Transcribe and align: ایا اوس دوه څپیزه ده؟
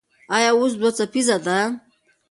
ایا 0.35 0.51
اوس 0.57 0.73
دوه 0.79 0.91
څپیزه 0.97 1.37
ده؟ 1.45 1.57